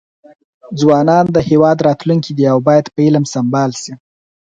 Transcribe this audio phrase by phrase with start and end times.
[0.79, 3.93] ځوانان د هیواد راتلونکي دي او باید په علم سمبال شي.